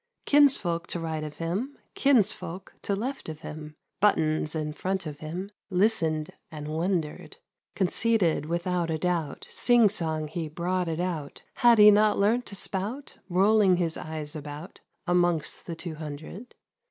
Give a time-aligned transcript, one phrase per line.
[0.25, 1.77] Kinsfolk to right of him.
[1.93, 5.51] Kinsfolk to left of him" Buttons" in front of him.
[5.69, 7.37] Listened and wondered!
[7.75, 9.43] Conceited without a dbubt.
[9.51, 11.43] Sing song he brought it out.
[11.57, 14.81] Had he not learnt to spout, Rolling his eyes about.
[15.05, 16.55] Amongst the two hundred.